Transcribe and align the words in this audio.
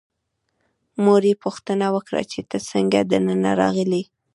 مور 1.03 1.21
یې 1.29 1.35
پوښتنه 1.43 1.85
وکړه 1.95 2.21
چې 2.31 2.39
ته 2.49 2.57
څنګه 2.69 2.99
دننه 3.11 3.51
راغلې. 3.61 4.03